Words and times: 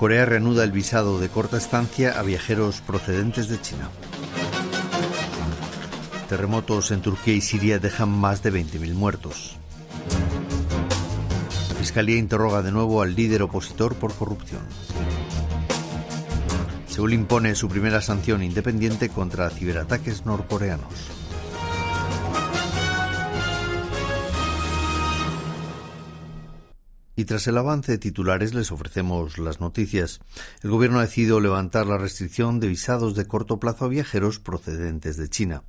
Corea 0.00 0.24
reanuda 0.24 0.64
el 0.64 0.72
visado 0.72 1.20
de 1.20 1.28
corta 1.28 1.58
estancia 1.58 2.18
a 2.18 2.22
viajeros 2.22 2.80
procedentes 2.80 3.50
de 3.50 3.60
China. 3.60 3.90
Terremotos 6.26 6.90
en 6.90 7.02
Turquía 7.02 7.34
y 7.34 7.42
Siria 7.42 7.78
dejan 7.78 8.08
más 8.08 8.42
de 8.42 8.50
20.000 8.50 8.94
muertos. 8.94 9.58
La 11.68 11.74
Fiscalía 11.74 12.16
interroga 12.16 12.62
de 12.62 12.72
nuevo 12.72 13.02
al 13.02 13.14
líder 13.14 13.42
opositor 13.42 13.94
por 13.94 14.14
corrupción. 14.14 14.62
Seúl 16.88 17.12
impone 17.12 17.54
su 17.54 17.68
primera 17.68 18.00
sanción 18.00 18.42
independiente 18.42 19.10
contra 19.10 19.50
ciberataques 19.50 20.24
norcoreanos. 20.24 21.19
Y 27.20 27.26
tras 27.26 27.46
el 27.48 27.58
avance 27.58 27.92
de 27.92 27.98
titulares 27.98 28.54
les 28.54 28.72
ofrecemos 28.72 29.36
las 29.36 29.60
noticias. 29.60 30.20
El 30.62 30.70
gobierno 30.70 31.00
ha 31.00 31.02
decidido 31.02 31.38
levantar 31.38 31.86
la 31.86 31.98
restricción 31.98 32.60
de 32.60 32.68
visados 32.68 33.14
de 33.14 33.26
corto 33.26 33.60
plazo 33.60 33.84
a 33.84 33.88
viajeros 33.88 34.38
procedentes 34.38 35.18
de 35.18 35.28
China. 35.28 35.62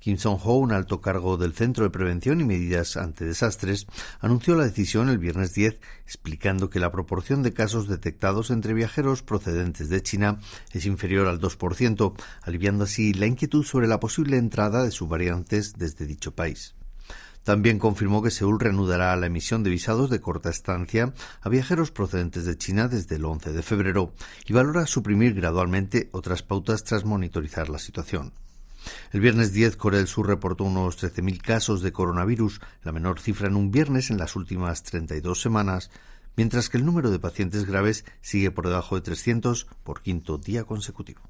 Kim 0.00 0.16
Song-ho, 0.16 0.58
un 0.58 0.72
alto 0.72 1.00
cargo 1.00 1.36
del 1.36 1.52
Centro 1.52 1.84
de 1.84 1.90
Prevención 1.90 2.40
y 2.40 2.44
Medidas 2.44 2.96
ante 2.96 3.26
Desastres, 3.26 3.86
anunció 4.18 4.56
la 4.56 4.64
decisión 4.64 5.08
el 5.08 5.18
viernes 5.18 5.54
10, 5.54 5.78
explicando 6.04 6.68
que 6.68 6.80
la 6.80 6.90
proporción 6.90 7.44
de 7.44 7.52
casos 7.52 7.86
detectados 7.86 8.50
entre 8.50 8.74
viajeros 8.74 9.22
procedentes 9.22 9.88
de 9.90 10.02
China 10.02 10.40
es 10.72 10.84
inferior 10.84 11.28
al 11.28 11.40
2%, 11.40 12.12
aliviando 12.42 12.82
así 12.82 13.14
la 13.14 13.26
inquietud 13.26 13.62
sobre 13.62 13.86
la 13.86 14.00
posible 14.00 14.36
entrada 14.36 14.82
de 14.82 14.90
subvariantes 14.90 15.74
desde 15.74 16.06
dicho 16.06 16.34
país. 16.34 16.74
También 17.48 17.78
confirmó 17.78 18.22
que 18.22 18.30
Seúl 18.30 18.60
reanudará 18.60 19.16
la 19.16 19.24
emisión 19.24 19.62
de 19.62 19.70
visados 19.70 20.10
de 20.10 20.20
corta 20.20 20.50
estancia 20.50 21.14
a 21.40 21.48
viajeros 21.48 21.90
procedentes 21.90 22.44
de 22.44 22.58
China 22.58 22.88
desde 22.88 23.16
el 23.16 23.24
11 23.24 23.54
de 23.54 23.62
febrero 23.62 24.12
y 24.44 24.52
valora 24.52 24.86
suprimir 24.86 25.32
gradualmente 25.32 26.10
otras 26.12 26.42
pautas 26.42 26.84
tras 26.84 27.06
monitorizar 27.06 27.70
la 27.70 27.78
situación. 27.78 28.34
El 29.12 29.20
viernes 29.20 29.54
10, 29.54 29.78
Corea 29.78 29.96
del 29.96 30.08
Sur 30.08 30.26
reportó 30.26 30.64
unos 30.64 31.02
13.000 31.02 31.40
casos 31.40 31.80
de 31.80 31.90
coronavirus, 31.90 32.60
la 32.82 32.92
menor 32.92 33.18
cifra 33.18 33.48
en 33.48 33.56
un 33.56 33.70
viernes 33.70 34.10
en 34.10 34.18
las 34.18 34.36
últimas 34.36 34.82
32 34.82 35.40
semanas, 35.40 35.90
mientras 36.36 36.68
que 36.68 36.76
el 36.76 36.84
número 36.84 37.10
de 37.10 37.18
pacientes 37.18 37.64
graves 37.64 38.04
sigue 38.20 38.50
por 38.50 38.68
debajo 38.68 38.94
de 38.94 39.00
300 39.00 39.68
por 39.84 40.02
quinto 40.02 40.36
día 40.36 40.64
consecutivo. 40.64 41.22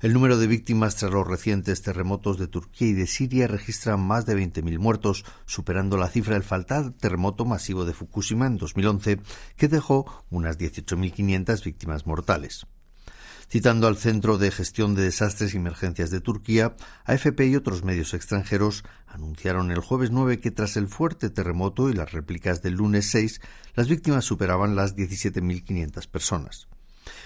El 0.00 0.12
número 0.12 0.38
de 0.38 0.46
víctimas 0.46 0.94
tras 0.94 1.10
los 1.10 1.26
recientes 1.26 1.82
terremotos 1.82 2.38
de 2.38 2.46
Turquía 2.46 2.86
y 2.86 2.92
de 2.92 3.08
Siria 3.08 3.48
registra 3.48 3.96
más 3.96 4.26
de 4.26 4.36
20.000 4.36 4.78
muertos, 4.78 5.24
superando 5.44 5.96
la 5.96 6.08
cifra 6.08 6.34
del 6.34 6.44
fatal 6.44 6.94
terremoto 6.94 7.44
masivo 7.44 7.84
de 7.84 7.94
Fukushima 7.94 8.46
en 8.46 8.58
2011, 8.58 9.18
que 9.56 9.66
dejó 9.66 10.24
unas 10.30 10.56
18.500 10.56 11.64
víctimas 11.64 12.06
mortales. 12.06 12.68
Citando 13.50 13.88
al 13.88 13.96
Centro 13.96 14.38
de 14.38 14.52
Gestión 14.52 14.94
de 14.94 15.02
Desastres 15.02 15.54
y 15.54 15.56
Emergencias 15.56 16.10
de 16.10 16.20
Turquía, 16.20 16.76
AFP 17.04 17.48
y 17.48 17.56
otros 17.56 17.82
medios 17.82 18.14
extranjeros 18.14 18.84
anunciaron 19.08 19.72
el 19.72 19.80
jueves 19.80 20.12
9 20.12 20.38
que 20.38 20.52
tras 20.52 20.76
el 20.76 20.86
fuerte 20.86 21.28
terremoto 21.28 21.90
y 21.90 21.94
las 21.94 22.12
réplicas 22.12 22.62
del 22.62 22.74
lunes 22.74 23.10
6, 23.10 23.40
las 23.74 23.88
víctimas 23.88 24.24
superaban 24.24 24.76
las 24.76 24.94
17.500 24.94 26.06
personas. 26.06 26.68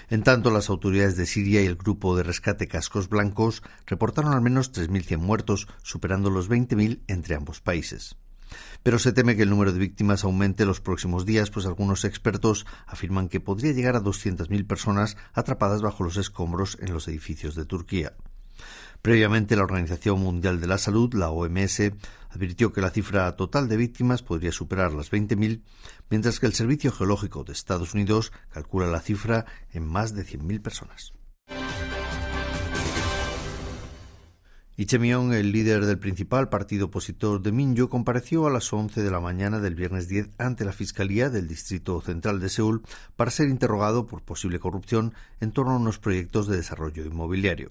En 0.09 0.23
tanto, 0.23 0.51
las 0.51 0.69
autoridades 0.69 1.15
de 1.17 1.25
Siria 1.25 1.61
y 1.61 1.65
el 1.65 1.75
grupo 1.75 2.15
de 2.15 2.23
rescate 2.23 2.67
Cascos 2.67 3.09
Blancos 3.09 3.63
reportaron 3.85 4.33
al 4.33 4.41
menos 4.41 4.71
3.100 4.71 5.17
muertos, 5.17 5.67
superando 5.81 6.29
los 6.29 6.49
20.000 6.49 7.01
entre 7.07 7.35
ambos 7.35 7.61
países. 7.61 8.15
Pero 8.83 8.99
se 8.99 9.13
teme 9.13 9.35
que 9.35 9.43
el 9.43 9.49
número 9.49 9.71
de 9.71 9.79
víctimas 9.79 10.23
aumente 10.23 10.65
los 10.65 10.81
próximos 10.81 11.25
días, 11.25 11.49
pues 11.49 11.65
algunos 11.65 12.05
expertos 12.05 12.65
afirman 12.85 13.29
que 13.29 13.39
podría 13.39 13.71
llegar 13.71 13.95
a 13.95 14.01
200.000 14.01 14.67
personas 14.67 15.17
atrapadas 15.33 15.81
bajo 15.81 16.03
los 16.03 16.17
escombros 16.17 16.77
en 16.81 16.93
los 16.93 17.07
edificios 17.07 17.55
de 17.55 17.65
Turquía. 17.65 18.13
Previamente, 19.01 19.55
la 19.55 19.63
Organización 19.63 20.21
Mundial 20.21 20.61
de 20.61 20.67
la 20.67 20.77
Salud, 20.77 21.13
la 21.13 21.29
OMS, 21.29 21.91
advirtió 22.29 22.71
que 22.71 22.81
la 22.81 22.89
cifra 22.89 23.35
total 23.35 23.67
de 23.67 23.77
víctimas 23.77 24.23
podría 24.23 24.51
superar 24.51 24.93
las 24.93 25.11
20.000, 25.11 25.61
mientras 26.09 26.39
que 26.39 26.45
el 26.45 26.53
Servicio 26.53 26.91
Geológico 26.91 27.43
de 27.43 27.53
Estados 27.53 27.93
Unidos 27.93 28.31
calcula 28.49 28.87
la 28.87 29.01
cifra 29.01 29.45
en 29.71 29.85
más 29.85 30.15
de 30.15 30.25
100.000 30.25 30.61
personas. 30.61 31.13
Ichemion, 34.75 35.33
el 35.33 35.51
líder 35.51 35.85
del 35.85 35.99
principal 35.99 36.49
partido 36.49 36.87
opositor 36.87 37.43
de 37.43 37.51
Minyo, 37.51 37.89
compareció 37.89 38.47
a 38.47 38.49
las 38.49 38.73
11 38.73 39.03
de 39.03 39.11
la 39.11 39.19
mañana 39.19 39.59
del 39.59 39.75
viernes 39.75 40.07
10 40.07 40.31
ante 40.39 40.65
la 40.65 40.71
Fiscalía 40.71 41.29
del 41.29 41.47
Distrito 41.47 42.01
Central 42.01 42.39
de 42.39 42.49
Seúl 42.49 42.81
para 43.15 43.29
ser 43.29 43.49
interrogado 43.49 44.07
por 44.07 44.23
posible 44.23 44.57
corrupción 44.57 45.13
en 45.41 45.51
torno 45.51 45.73
a 45.73 45.77
unos 45.77 45.99
proyectos 45.99 46.47
de 46.47 46.57
desarrollo 46.57 47.05
inmobiliario. 47.05 47.69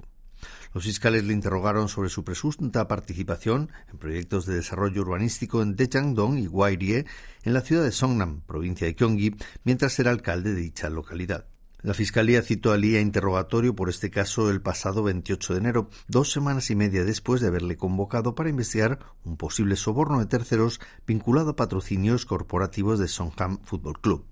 Los 0.74 0.84
fiscales 0.84 1.24
le 1.24 1.32
interrogaron 1.32 1.88
sobre 1.88 2.08
su 2.08 2.24
presunta 2.24 2.88
participación 2.88 3.70
en 3.90 3.98
proyectos 3.98 4.46
de 4.46 4.54
desarrollo 4.54 5.02
urbanístico 5.02 5.62
en 5.62 5.76
Daejeon 5.76 6.38
y 6.38 6.46
Gwairie, 6.46 7.06
en 7.42 7.54
la 7.54 7.60
ciudad 7.60 7.84
de 7.84 7.92
Songnam, 7.92 8.40
provincia 8.42 8.86
de 8.86 8.94
Gyeonggi, 8.94 9.36
mientras 9.64 9.98
era 9.98 10.10
alcalde 10.10 10.54
de 10.54 10.60
dicha 10.60 10.88
localidad. 10.88 11.46
La 11.82 11.94
Fiscalía 11.94 12.42
citó 12.42 12.70
a 12.70 12.76
Lee 12.76 12.96
a 12.96 13.00
interrogatorio 13.00 13.74
por 13.74 13.88
este 13.88 14.08
caso 14.08 14.50
el 14.50 14.62
pasado 14.62 15.02
28 15.02 15.54
de 15.54 15.58
enero, 15.58 15.90
dos 16.06 16.30
semanas 16.30 16.70
y 16.70 16.76
media 16.76 17.02
después 17.02 17.40
de 17.40 17.48
haberle 17.48 17.76
convocado 17.76 18.36
para 18.36 18.50
investigar 18.50 19.00
un 19.24 19.36
posible 19.36 19.74
soborno 19.74 20.20
de 20.20 20.26
terceros 20.26 20.80
vinculado 21.08 21.50
a 21.50 21.56
patrocinios 21.56 22.24
corporativos 22.24 23.00
de 23.00 23.08
Songham 23.08 23.58
Football 23.64 24.00
Club. 24.00 24.24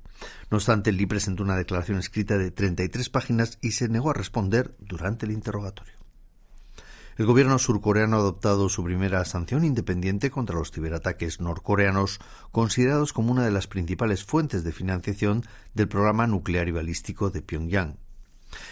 No 0.49 0.59
obstante, 0.59 0.93
Lee 0.93 1.07
presentó 1.07 1.43
una 1.43 1.57
declaración 1.57 1.99
escrita 1.99 2.39
de 2.39 2.53
33 2.53 3.09
páginas 3.11 3.59
y 3.61 3.73
se 3.73 3.89
negó 3.89 4.11
a 4.11 4.15
responder 4.15 4.77
durante 4.79 5.27
el 5.27 5.33
interrogatorio. 5.33 6.00
El 7.21 7.27
gobierno 7.27 7.59
surcoreano 7.59 8.17
ha 8.17 8.21
adoptado 8.21 8.71
su 8.71 8.83
primera 8.83 9.23
sanción 9.27 9.63
independiente 9.63 10.31
contra 10.31 10.57
los 10.57 10.71
ciberataques 10.71 11.39
norcoreanos, 11.39 12.19
considerados 12.51 13.13
como 13.13 13.31
una 13.31 13.45
de 13.45 13.51
las 13.51 13.67
principales 13.67 14.25
fuentes 14.25 14.65
de 14.65 14.73
financiación 14.73 15.45
del 15.75 15.87
programa 15.87 16.27
nuclear 16.27 16.67
y 16.69 16.71
balístico 16.71 17.29
de 17.29 17.43
Pyongyang. 17.43 17.99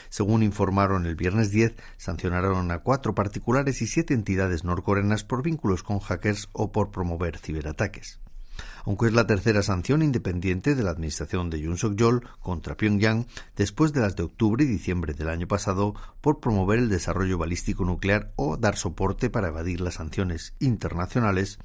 Según 0.09 0.43
informaron 0.43 1.05
el 1.05 1.15
viernes 1.15 1.51
10, 1.51 1.75
sancionaron 1.99 2.71
a 2.71 2.79
cuatro 2.79 3.15
particulares 3.15 3.83
y 3.83 3.87
siete 3.87 4.15
entidades 4.15 4.65
norcoreanas 4.65 5.25
por 5.25 5.43
vínculos 5.43 5.83
con 5.83 5.99
hackers 5.99 6.49
o 6.55 6.73
por 6.73 6.91
promover 6.91 7.37
ciberataques 7.37 8.19
aunque 8.89 9.09
es 9.09 9.13
la 9.13 9.27
tercera 9.27 9.63
sanción 9.63 10.01
independiente 10.01 10.75
de 10.75 10.83
la 10.83 10.93
administración 10.93 11.51
de 11.51 11.61
Yoon 11.61 11.77
Suk-yeol 11.77 12.27
contra 12.41 12.75
Pyongyang 12.75 13.27
después 13.55 13.93
de 13.93 14.01
las 14.01 14.17
de 14.17 14.23
octubre 14.23 14.65
y 14.65 14.67
diciembre 14.67 15.13
del 15.13 15.29
año 15.29 15.47
pasado 15.47 15.95
por 16.23 16.41
promover 16.41 16.79
el 16.79 16.89
desarrollo 16.89 17.37
balístico 17.37 17.85
nuclear 17.85 18.33
o 18.37 18.57
dar 18.57 18.77
soporte 18.77 19.29
para 19.29 19.49
evadir 19.49 19.83
las 19.83 19.97
sanciones 19.97 20.55
internacionales, 20.59 21.59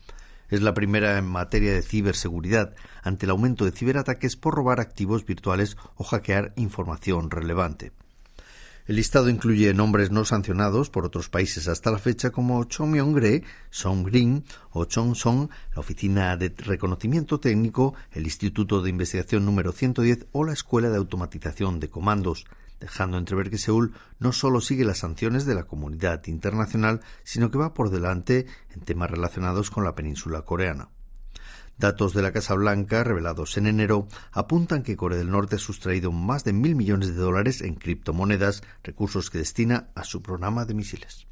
es 0.50 0.62
la 0.62 0.74
primera 0.74 1.18
en 1.18 1.26
materia 1.26 1.72
de 1.72 1.82
ciberseguridad 1.82 2.76
ante 3.04 3.26
el 3.26 3.30
aumento 3.30 3.64
de 3.64 3.72
ciberataques 3.72 4.36
por 4.36 4.56
robar 4.56 4.82
activos 4.82 5.26
virtuales 5.26 5.78
o 5.96 6.04
hackear 6.04 6.52
información 6.58 7.32
relevante. 7.32 7.94
El 8.86 8.98
listado 8.98 9.30
incluye 9.30 9.74
nombres 9.74 10.12
no 10.12 10.26
sancionados 10.26 10.90
por 10.90 11.06
otros 11.06 11.30
países 11.30 11.70
hasta 11.70 11.90
la 11.90 12.00
fecha 12.00 12.32
como 12.32 12.62
Chomyong-gre, 12.66 13.44
Song-ring 13.70 14.44
o 14.72 14.84
Chong-song, 14.84 15.50
la 15.74 15.80
Oficina 15.80 16.36
de 16.36 16.50
Reconocimiento 16.50 17.40
Técnico, 17.40 17.94
el 18.12 18.26
Instituto 18.26 18.82
de 18.82 18.90
Investigación 18.90 19.46
número 19.46 19.72
110 19.72 20.28
o 20.34 20.44
la 20.44 20.52
Escuela 20.52 20.90
de 20.90 20.98
Automatización 20.98 21.80
de 21.80 21.90
Comandos, 21.90 22.46
dejando 22.82 23.18
entrever 23.18 23.50
que 23.50 23.58
Seúl 23.58 23.94
no 24.20 24.34
solo 24.34 24.60
sigue 24.60 24.84
las 24.84 24.98
sanciones 24.98 25.46
de 25.46 25.56
la 25.56 25.64
comunidad 25.64 26.28
internacional, 26.28 27.00
sino 27.24 27.52
que 27.52 27.58
va 27.58 27.74
por 27.74 27.90
delante 27.90 28.48
en 28.76 28.82
temas 28.82 29.10
relacionados 29.10 29.72
con 29.72 29.86
la 29.86 29.96
península 29.96 30.42
coreana. 30.42 30.90
Datos 31.78 32.14
de 32.14 32.22
la 32.22 32.32
Casa 32.32 32.54
Blanca, 32.54 33.04
revelados 33.04 33.58
en 33.58 33.68
enero, 33.68 34.08
apuntan 34.32 34.84
que 34.84 34.96
Corea 34.96 35.18
del 35.18 35.32
Norte 35.32 35.56
ha 35.56 35.60
sustraído 35.60 36.12
más 36.12 36.44
de 36.44 36.54
mil 36.54 36.76
millones 36.76 37.10
de 37.10 37.22
dólares 37.22 37.62
en 37.62 37.76
criptomonedas, 37.76 38.64
recursos 38.84 39.30
que 39.30 39.40
destina 39.40 39.90
a 39.96 40.04
su 40.04 40.22
programa 40.22 40.66
de 40.66 40.74
misiles. 40.76 41.28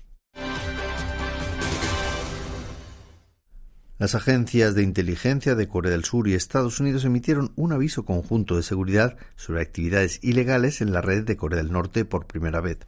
Las 4.02 4.16
agencias 4.16 4.74
de 4.74 4.82
inteligencia 4.82 5.54
de 5.54 5.68
Corea 5.68 5.92
del 5.92 6.06
Sur 6.06 6.28
y 6.28 6.34
Estados 6.34 6.80
Unidos 6.80 7.06
emitieron 7.06 7.52
un 7.56 7.72
aviso 7.72 8.04
conjunto 8.04 8.56
de 8.56 8.64
seguridad 8.64 9.16
sobre 9.36 9.62
actividades 9.62 10.18
ilegales 10.24 10.82
en 10.82 10.92
la 10.92 11.02
red 11.02 11.24
de 11.24 11.38
Corea 11.38 11.62
del 11.62 11.72
Norte 11.72 12.04
por 12.04 12.26
primera 12.26 12.62
vez. 12.62 12.80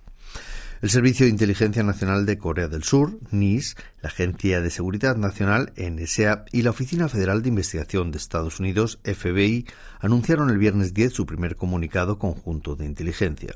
El 0.84 0.90
Servicio 0.90 1.26
de 1.26 1.32
Inteligencia 1.32 1.82
Nacional 1.82 2.26
de 2.26 2.38
Corea 2.38 2.68
del 2.68 2.84
Sur, 2.84 3.18
NIS, 3.32 3.78
la 4.02 4.10
Agencia 4.10 4.60
de 4.60 4.70
Seguridad 4.70 5.16
Nacional, 5.16 5.72
NSA, 5.78 6.44
y 6.52 6.64
la 6.64 6.72
Oficina 6.72 7.08
Federal 7.08 7.42
de 7.42 7.48
Investigación 7.48 8.12
de 8.12 8.18
Estados 8.18 8.60
Unidos, 8.60 9.00
FBI, 9.06 9.66
anunciaron 10.02 10.50
el 10.50 10.58
viernes 10.58 10.94
10 10.94 11.14
su 11.14 11.26
primer 11.26 11.56
comunicado 11.56 12.20
conjunto 12.20 12.76
de 12.76 12.86
inteligencia. 12.86 13.56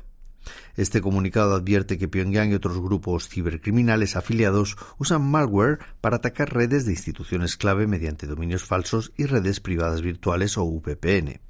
Este 0.74 1.02
comunicado 1.02 1.54
advierte 1.54 1.98
que 1.98 2.08
Pyongyang 2.08 2.50
y 2.50 2.54
otros 2.54 2.80
grupos 2.80 3.28
cibercriminales 3.28 4.16
afiliados 4.16 4.78
usan 4.96 5.30
malware 5.30 5.80
para 6.00 6.16
atacar 6.16 6.54
redes 6.54 6.86
de 6.86 6.92
instituciones 6.92 7.58
clave 7.58 7.86
mediante 7.86 8.26
dominios 8.26 8.64
falsos 8.64 9.12
y 9.18 9.26
redes 9.26 9.60
privadas 9.60 10.00
virtuales 10.00 10.56
o 10.56 10.64
VPN. 10.64 11.40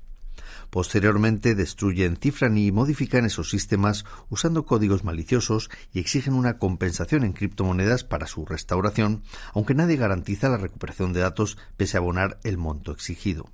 Posteriormente 0.70 1.54
destruyen, 1.54 2.16
cifran 2.16 2.58
y 2.58 2.70
modifican 2.72 3.24
esos 3.24 3.48
sistemas 3.48 4.04
usando 4.28 4.66
códigos 4.66 5.02
maliciosos 5.02 5.70
y 5.92 6.00
exigen 6.00 6.34
una 6.34 6.58
compensación 6.58 7.24
en 7.24 7.32
criptomonedas 7.32 8.04
para 8.04 8.26
su 8.26 8.44
restauración, 8.44 9.22
aunque 9.54 9.74
nadie 9.74 9.96
garantiza 9.96 10.48
la 10.48 10.58
recuperación 10.58 11.12
de 11.12 11.20
datos 11.20 11.56
pese 11.76 11.96
a 11.96 12.00
abonar 12.00 12.38
el 12.44 12.58
monto 12.58 12.92
exigido. 12.92 13.50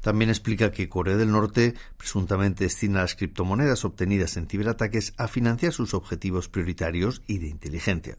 También 0.00 0.30
explica 0.30 0.72
que 0.72 0.88
Corea 0.88 1.16
del 1.16 1.30
Norte 1.30 1.74
presuntamente 1.96 2.64
destina 2.64 3.02
las 3.02 3.14
criptomonedas 3.14 3.84
obtenidas 3.84 4.36
en 4.36 4.48
ciberataques 4.48 5.14
a 5.16 5.28
financiar 5.28 5.72
sus 5.72 5.94
objetivos 5.94 6.48
prioritarios 6.48 7.22
y 7.26 7.38
de 7.38 7.46
inteligencia. 7.46 8.18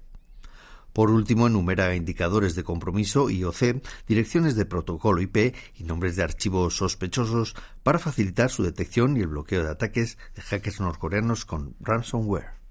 Por 0.94 1.10
último, 1.10 1.48
enumera 1.48 1.96
indicadores 1.96 2.56
de 2.56 2.64
compromiso 2.64 3.30
IOC, 3.30 3.84
direcciones 4.08 4.56
de 4.56 4.66
protocolo 4.66 5.22
IP 5.22 5.56
y 5.76 5.84
nombres 5.84 6.16
de 6.16 6.24
archivos 6.24 6.78
sospechosos 6.78 7.56
para 7.82 8.00
facilitar 8.00 8.50
su 8.50 8.64
detección 8.64 9.18
y 9.18 9.22
el 9.22 9.28
bloqueo 9.28 9.64
de 9.64 9.72
ataques 9.72 10.18
de 10.36 10.44
hackers 10.44 10.80
norcoreanos 10.80 11.46
con 11.46 11.76
ransomware. 11.80 12.64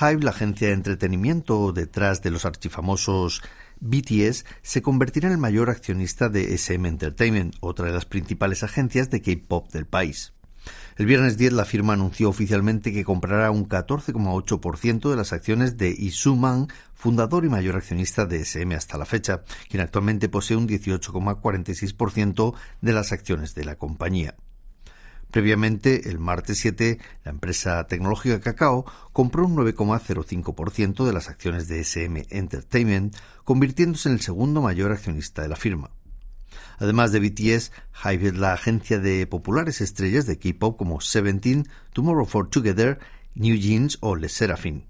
Hive, 0.00 0.22
la 0.22 0.30
agencia 0.30 0.68
de 0.68 0.74
entretenimiento 0.74 1.72
detrás 1.72 2.22
de 2.22 2.30
los 2.30 2.44
archifamosos 2.44 3.42
BTS 3.80 4.44
se 4.62 4.82
convertirá 4.82 5.28
en 5.28 5.32
el 5.34 5.38
mayor 5.38 5.70
accionista 5.70 6.28
de 6.28 6.54
SM 6.56 6.86
Entertainment, 6.86 7.56
otra 7.60 7.86
de 7.86 7.92
las 7.92 8.06
principales 8.06 8.62
agencias 8.62 9.10
de 9.10 9.22
K-pop 9.22 9.70
del 9.72 9.86
país. 9.86 10.32
El 10.98 11.06
viernes 11.06 11.38
10 11.38 11.52
la 11.52 11.64
firma 11.64 11.92
anunció 11.92 12.28
oficialmente 12.28 12.92
que 12.92 13.04
comprará 13.04 13.52
un 13.52 13.68
14,8% 13.68 15.08
de 15.08 15.14
las 15.14 15.32
acciones 15.32 15.76
de 15.76 15.90
Isu 15.90 16.34
Man, 16.34 16.66
fundador 16.92 17.44
y 17.44 17.48
mayor 17.48 17.76
accionista 17.76 18.26
de 18.26 18.40
SM 18.40 18.74
hasta 18.74 18.98
la 18.98 19.06
fecha, 19.06 19.44
quien 19.68 19.80
actualmente 19.80 20.28
posee 20.28 20.56
un 20.56 20.66
18,46% 20.66 22.52
de 22.80 22.92
las 22.92 23.12
acciones 23.12 23.54
de 23.54 23.64
la 23.64 23.76
compañía. 23.76 24.34
Previamente, 25.30 26.10
el 26.10 26.18
martes 26.18 26.58
7, 26.58 26.98
la 27.22 27.30
empresa 27.30 27.86
tecnológica 27.86 28.40
Cacao 28.40 28.84
compró 29.12 29.46
un 29.46 29.54
9,05% 29.54 31.06
de 31.06 31.12
las 31.12 31.28
acciones 31.28 31.68
de 31.68 31.78
SM 31.78 32.26
Entertainment, 32.30 33.14
convirtiéndose 33.44 34.08
en 34.08 34.16
el 34.16 34.20
segundo 34.20 34.62
mayor 34.62 34.90
accionista 34.90 35.42
de 35.42 35.48
la 35.48 35.54
firma. 35.54 35.90
Además 36.78 37.12
de 37.12 37.20
BTS, 37.20 37.72
es 38.04 38.36
la 38.36 38.52
agencia 38.52 38.98
de 38.98 39.26
populares 39.26 39.80
estrellas 39.80 40.26
de 40.26 40.38
K-pop 40.38 40.76
como 40.76 41.00
Seventeen, 41.00 41.68
Tomorrow 41.92 42.26
for 42.26 42.48
Together, 42.48 42.98
New 43.34 43.56
Jeans 43.56 43.98
o 44.00 44.16
Les 44.16 44.32
Seraphim. 44.32 44.84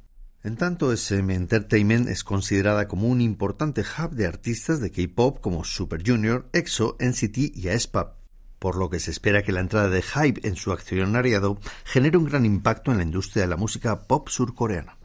En 0.44 0.56
tanto, 0.56 0.92
SM 0.92 1.34
Entertainment 1.34 2.08
es 2.08 2.22
considerada 2.22 2.86
como 2.86 3.08
un 3.08 3.20
importante 3.20 3.82
hub 3.82 4.10
de 4.10 4.26
artistas 4.26 4.80
de 4.80 4.90
K-pop 4.90 5.40
como 5.40 5.64
Super 5.64 6.02
Junior, 6.06 6.48
EXO, 6.52 6.96
NCT 7.00 7.56
y 7.56 7.68
aespa, 7.68 8.16
por 8.58 8.76
lo 8.76 8.88
que 8.88 9.00
se 9.00 9.10
espera 9.10 9.42
que 9.42 9.52
la 9.52 9.60
entrada 9.60 9.88
de 9.88 10.02
Hype 10.02 10.46
en 10.46 10.56
su 10.56 10.72
accionariado 10.72 11.58
genere 11.84 12.18
un 12.18 12.24
gran 12.24 12.44
impacto 12.44 12.92
en 12.92 12.98
la 12.98 13.04
industria 13.04 13.42
de 13.42 13.48
la 13.48 13.56
música 13.56 14.06
pop 14.06 14.28
surcoreana. 14.28 14.97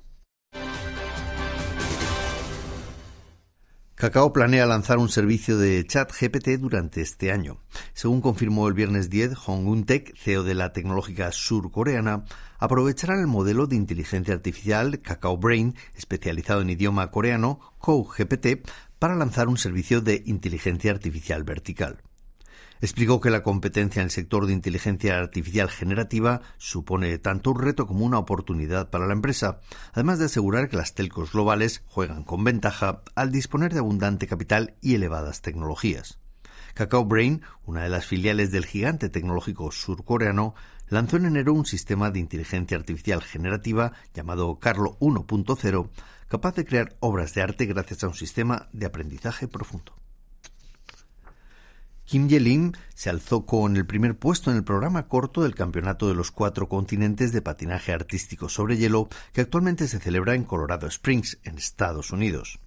Kakao 4.04 4.34
planea 4.34 4.66
lanzar 4.66 4.98
un 4.98 5.08
servicio 5.08 5.58
de 5.58 5.88
chat 5.88 6.12
GPT 6.12 6.60
durante 6.60 7.00
este 7.00 7.32
año. 7.32 7.60
Según 7.94 8.20
confirmó 8.20 8.68
el 8.68 8.74
viernes 8.74 9.10
10, 9.10 9.34
Hong 9.34 9.66
Un-tech, 9.66 10.14
CEO 10.18 10.44
de 10.44 10.56
la 10.56 10.74
tecnológica 10.74 11.32
surcoreana, 11.32 12.26
aprovechará 12.60 13.18
el 13.18 13.28
modelo 13.28 13.66
de 13.66 13.78
inteligencia 13.78 14.34
artificial 14.34 15.00
Kakao 15.00 15.38
Brain, 15.38 15.76
especializado 15.96 16.60
en 16.60 16.72
idioma 16.72 17.12
coreano, 17.12 17.62
GPT, 17.80 18.68
para 19.00 19.16
lanzar 19.16 19.48
un 19.48 19.58
servicio 19.58 20.02
de 20.02 20.22
inteligencia 20.26 20.92
artificial 20.92 21.46
vertical. 21.46 22.02
Explicó 22.84 23.22
que 23.22 23.30
la 23.30 23.44
competencia 23.44 24.02
en 24.02 24.08
el 24.08 24.12
sector 24.12 24.46
de 24.46 24.52
inteligencia 24.52 25.18
artificial 25.18 25.70
generativa 25.70 26.42
supone 26.58 27.18
tanto 27.18 27.52
un 27.52 27.62
reto 27.62 27.88
como 27.88 28.06
una 28.06 28.20
oportunidad 28.20 28.90
para 28.90 29.08
la 29.08 29.14
empresa, 29.14 29.62
además 29.94 30.20
de 30.20 30.26
asegurar 30.26 30.68
que 30.68 30.76
las 30.76 30.94
telcos 30.94 31.32
globales 31.32 31.82
juegan 31.86 32.26
con 32.26 32.44
ventaja 32.44 33.02
al 33.16 33.32
disponer 33.32 33.72
de 33.72 33.80
abundante 33.80 34.28
capital 34.28 34.76
y 34.82 34.96
elevadas 34.96 35.42
tecnologías. 35.42 36.20
Kakao 36.74 37.06
Brain, 37.06 37.42
una 37.64 37.84
de 37.84 37.90
las 37.90 38.06
filiales 38.06 38.52
del 38.52 38.66
gigante 38.66 39.08
tecnológico 39.08 39.72
surcoreano, 39.72 40.54
lanzó 40.90 41.16
en 41.16 41.28
enero 41.28 41.54
un 41.54 41.66
sistema 41.66 42.12
de 42.12 42.20
inteligencia 42.20 42.76
artificial 42.76 43.22
generativa 43.22 43.94
llamado 44.14 44.60
Carlo 44.60 44.98
1.0, 45.00 45.90
capaz 46.28 46.56
de 46.56 46.66
crear 46.66 46.98
obras 47.00 47.34
de 47.34 47.44
arte 47.44 47.66
gracias 47.66 48.04
a 48.04 48.10
un 48.10 48.16
sistema 48.16 48.68
de 48.74 48.88
aprendizaje 48.88 49.48
profundo. 49.48 50.03
Kim 52.14 52.30
Ye-lim 52.30 52.74
se 52.94 53.10
alzó 53.10 53.44
con 53.48 53.76
el 53.76 53.88
primer 53.88 54.16
puesto 54.16 54.52
en 54.52 54.58
el 54.58 54.64
programa 54.64 55.08
corto 55.08 55.42
del 55.42 55.56
Campeonato 55.56 56.08
de 56.08 56.14
los 56.14 56.30
Cuatro 56.30 56.70
Continentes 56.70 57.32
de 57.32 57.42
Patinaje 57.42 57.92
Artístico 57.92 58.50
sobre 58.50 58.78
Hielo, 58.78 59.10
que 59.32 59.42
actualmente 59.42 59.88
se 59.88 59.98
celebra 59.98 60.36
en 60.36 60.44
Colorado 60.44 60.86
Springs, 60.86 61.40
en 61.44 61.58
Estados 61.58 62.12
Unidos. 62.12 62.60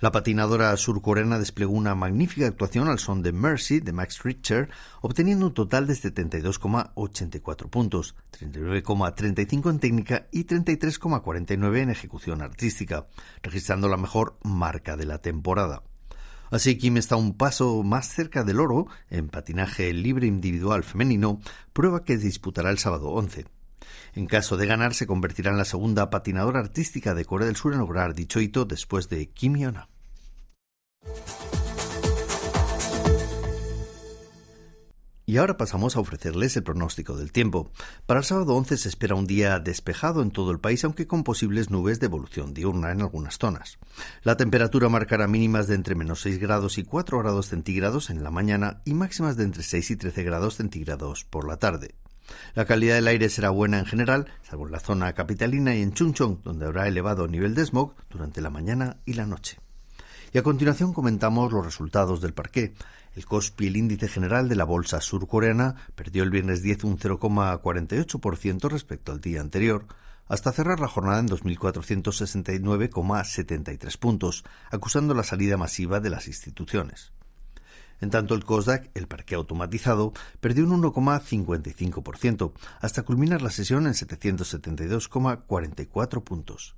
La 0.00 0.12
patinadora 0.12 0.76
surcoreana 0.76 1.38
desplegó 1.38 1.72
una 1.72 1.94
magnífica 1.94 2.46
actuación 2.46 2.88
al 2.88 2.98
son 2.98 3.22
de 3.22 3.32
Mercy 3.32 3.80
de 3.80 3.94
Max 3.94 4.22
Richter, 4.22 4.68
obteniendo 5.00 5.46
un 5.46 5.54
total 5.54 5.86
de 5.86 5.94
72,84 5.94 7.70
puntos, 7.70 8.16
39,35 8.38 9.70
en 9.70 9.78
técnica 9.78 10.26
y 10.30 10.44
33,49 10.44 11.78
en 11.78 11.88
ejecución 11.88 12.42
artística, 12.42 13.06
registrando 13.42 13.88
la 13.88 13.96
mejor 13.96 14.36
marca 14.42 14.98
de 14.98 15.06
la 15.06 15.22
temporada. 15.22 15.84
Así 16.50 16.76
Kim 16.78 16.96
está 16.96 17.14
un 17.14 17.36
paso 17.36 17.82
más 17.84 18.08
cerca 18.08 18.42
del 18.42 18.58
oro 18.58 18.88
en 19.08 19.28
patinaje 19.28 19.92
libre 19.92 20.26
individual 20.26 20.82
femenino, 20.82 21.40
prueba 21.72 22.04
que 22.04 22.16
disputará 22.16 22.70
el 22.70 22.78
sábado 22.78 23.10
11. 23.10 23.46
En 24.14 24.26
caso 24.26 24.56
de 24.56 24.66
ganar, 24.66 24.94
se 24.94 25.06
convertirá 25.06 25.52
en 25.52 25.58
la 25.58 25.64
segunda 25.64 26.10
patinadora 26.10 26.58
artística 26.58 27.14
de 27.14 27.24
Corea 27.24 27.46
del 27.46 27.56
Sur 27.56 27.72
en 27.72 27.78
lograr 27.78 28.14
dicho 28.14 28.40
hito 28.40 28.64
después 28.64 29.08
de 29.08 29.28
Kim 29.28 29.56
Yona. 29.56 29.88
Y 35.30 35.36
ahora 35.36 35.56
pasamos 35.56 35.94
a 35.94 36.00
ofrecerles 36.00 36.56
el 36.56 36.64
pronóstico 36.64 37.16
del 37.16 37.30
tiempo. 37.30 37.70
Para 38.04 38.18
el 38.18 38.26
sábado 38.26 38.56
11 38.56 38.76
se 38.76 38.88
espera 38.88 39.14
un 39.14 39.28
día 39.28 39.60
despejado 39.60 40.22
en 40.22 40.32
todo 40.32 40.50
el 40.50 40.58
país, 40.58 40.82
aunque 40.82 41.06
con 41.06 41.22
posibles 41.22 41.70
nubes 41.70 42.00
de 42.00 42.06
evolución 42.06 42.52
diurna 42.52 42.90
en 42.90 43.00
algunas 43.00 43.38
zonas. 43.38 43.78
La 44.24 44.36
temperatura 44.36 44.88
marcará 44.88 45.28
mínimas 45.28 45.68
de 45.68 45.76
entre 45.76 45.94
menos 45.94 46.22
6 46.22 46.40
grados 46.40 46.78
y 46.78 46.82
4 46.82 47.20
grados 47.20 47.46
centígrados 47.46 48.10
en 48.10 48.24
la 48.24 48.32
mañana 48.32 48.82
y 48.84 48.94
máximas 48.94 49.36
de 49.36 49.44
entre 49.44 49.62
6 49.62 49.92
y 49.92 49.96
13 49.98 50.24
grados 50.24 50.56
centígrados 50.56 51.24
por 51.24 51.46
la 51.46 51.58
tarde. 51.58 51.94
La 52.56 52.64
calidad 52.64 52.96
del 52.96 53.06
aire 53.06 53.28
será 53.28 53.50
buena 53.50 53.78
en 53.78 53.86
general, 53.86 54.26
salvo 54.42 54.66
en 54.66 54.72
la 54.72 54.80
zona 54.80 55.12
capitalina 55.12 55.76
y 55.76 55.82
en 55.82 55.92
Chungcheong, 55.92 56.42
donde 56.42 56.66
habrá 56.66 56.88
elevado 56.88 57.28
nivel 57.28 57.54
de 57.54 57.66
smog 57.66 57.94
durante 58.10 58.40
la 58.40 58.50
mañana 58.50 58.96
y 59.06 59.12
la 59.12 59.26
noche. 59.26 59.58
Y 60.32 60.38
a 60.38 60.44
continuación 60.44 60.92
comentamos 60.92 61.52
los 61.52 61.64
resultados 61.64 62.20
del 62.20 62.34
parqué. 62.34 62.72
El 63.16 63.26
Kospi, 63.26 63.66
el 63.66 63.76
índice 63.76 64.06
general 64.06 64.48
de 64.48 64.54
la 64.54 64.62
bolsa 64.64 65.00
surcoreana, 65.00 65.74
perdió 65.96 66.22
el 66.22 66.30
viernes 66.30 66.62
10 66.62 66.84
un 66.84 66.98
0,48% 66.98 68.70
respecto 68.70 69.10
al 69.10 69.20
día 69.20 69.40
anterior, 69.40 69.86
hasta 70.28 70.52
cerrar 70.52 70.78
la 70.78 70.86
jornada 70.86 71.18
en 71.18 71.26
2.469,73 71.28 73.98
puntos, 73.98 74.44
acusando 74.70 75.14
la 75.14 75.24
salida 75.24 75.56
masiva 75.56 75.98
de 75.98 76.10
las 76.10 76.28
instituciones. 76.28 77.12
En 78.00 78.10
tanto, 78.10 78.36
el 78.36 78.44
COSDAC, 78.44 78.92
el 78.94 79.08
parque 79.08 79.34
automatizado, 79.34 80.12
perdió 80.40 80.64
un 80.64 80.80
1,55%, 80.80 82.52
hasta 82.80 83.02
culminar 83.02 83.42
la 83.42 83.50
sesión 83.50 83.88
en 83.88 83.94
772,44 83.94 86.22
puntos. 86.22 86.76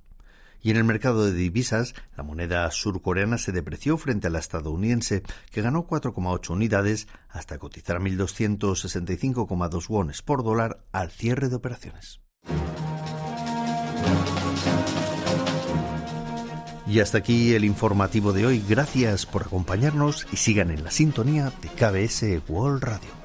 Y 0.63 0.71
en 0.71 0.77
el 0.77 0.85
mercado 0.85 1.25
de 1.25 1.33
divisas, 1.33 1.93
la 2.15 2.23
moneda 2.23 2.71
surcoreana 2.71 3.37
se 3.37 3.51
depreció 3.51 3.97
frente 3.97 4.27
a 4.27 4.29
la 4.29 4.39
estadounidense, 4.39 5.21
que 5.51 5.61
ganó 5.61 5.85
4,8 5.85 6.51
unidades 6.51 7.07
hasta 7.29 7.59
cotizar 7.59 7.99
1.265,2 7.99 9.89
wones 9.89 10.21
por 10.21 10.43
dólar 10.43 10.85
al 10.93 11.11
cierre 11.11 11.49
de 11.49 11.55
operaciones. 11.55 12.21
Y 16.87 16.99
hasta 16.99 17.17
aquí 17.17 17.53
el 17.53 17.65
informativo 17.65 18.33
de 18.33 18.45
hoy. 18.45 18.63
Gracias 18.67 19.25
por 19.25 19.43
acompañarnos 19.43 20.27
y 20.31 20.37
sigan 20.37 20.71
en 20.71 20.83
la 20.83 20.91
sintonía 20.91 21.51
de 21.61 21.69
KBS 21.69 22.49
World 22.49 22.83
Radio. 22.83 23.22